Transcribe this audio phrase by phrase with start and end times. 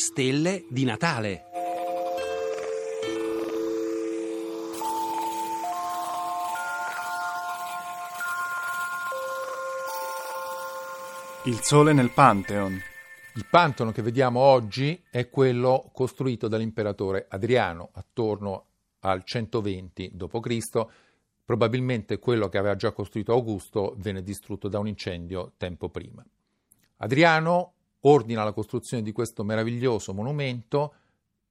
[0.00, 1.44] stelle di Natale.
[11.44, 12.80] Il sole nel Pantheon.
[13.34, 18.68] Il Pantheon che vediamo oggi è quello costruito dall'imperatore Adriano attorno
[19.00, 20.86] al 120 d.C.
[21.44, 26.24] Probabilmente quello che aveva già costruito Augusto venne distrutto da un incendio tempo prima.
[26.96, 30.94] Adriano ordina la costruzione di questo meraviglioso monumento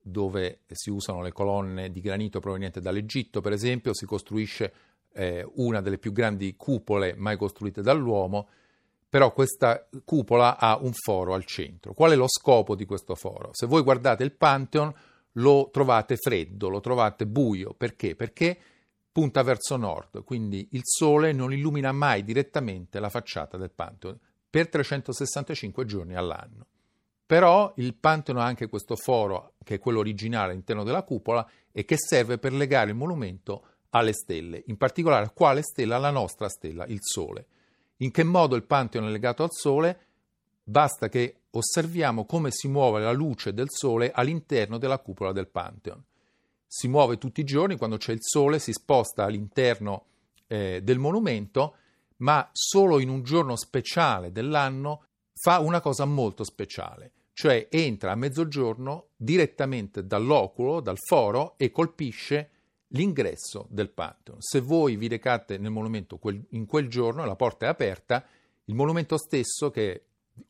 [0.00, 4.72] dove si usano le colonne di granito provenienti dall'Egitto, per esempio, si costruisce
[5.12, 8.48] eh, una delle più grandi cupole mai costruite dall'uomo,
[9.08, 11.92] però questa cupola ha un foro al centro.
[11.92, 13.50] Qual è lo scopo di questo foro?
[13.52, 14.92] Se voi guardate il Pantheon
[15.32, 18.16] lo trovate freddo, lo trovate buio, perché?
[18.16, 18.58] Perché
[19.10, 24.18] punta verso nord, quindi il sole non illumina mai direttamente la facciata del Pantheon
[24.50, 26.66] per 365 giorni all'anno.
[27.26, 31.84] Però il Pantheon ha anche questo foro, che è quello originale all'interno della cupola, e
[31.84, 35.98] che serve per legare il monumento alle stelle, in particolare a quale stella?
[35.98, 37.46] La nostra stella, il Sole.
[37.98, 40.06] In che modo il Pantheon è legato al Sole?
[40.62, 46.02] Basta che osserviamo come si muove la luce del Sole all'interno della cupola del Pantheon.
[46.66, 50.04] Si muove tutti i giorni, quando c'è il Sole si sposta all'interno
[50.46, 51.76] eh, del monumento
[52.18, 58.16] ma solo in un giorno speciale dell'anno fa una cosa molto speciale, cioè entra a
[58.16, 62.50] mezzogiorno direttamente dall'oculo, dal foro e colpisce
[62.88, 64.40] l'ingresso del Pantheon.
[64.40, 66.18] Se voi vi recate nel monumento
[66.50, 68.24] in quel giorno, la porta è aperta,
[68.64, 70.04] il monumento stesso, che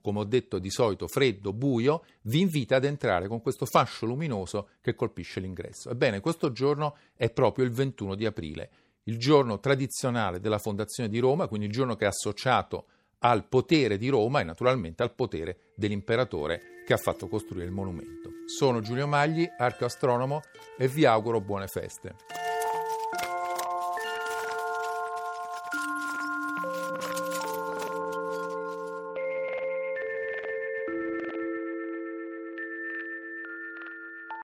[0.00, 4.70] come ho detto di solito freddo, buio, vi invita ad entrare con questo fascio luminoso
[4.80, 5.90] che colpisce l'ingresso.
[5.90, 8.70] Ebbene, questo giorno è proprio il 21 di aprile
[9.10, 12.86] il giorno tradizionale della fondazione di Roma, quindi il giorno che è associato
[13.22, 18.30] al potere di Roma e naturalmente al potere dell'imperatore che ha fatto costruire il monumento.
[18.46, 20.40] Sono Giulio Magli, archeoastronomo
[20.78, 22.39] e vi auguro buone feste.